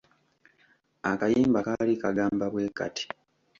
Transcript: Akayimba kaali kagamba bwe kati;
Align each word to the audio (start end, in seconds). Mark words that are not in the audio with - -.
Akayimba 1.11 1.59
kaali 1.67 1.93
kagamba 2.01 2.45
bwe 2.53 2.65
kati; 2.77 3.05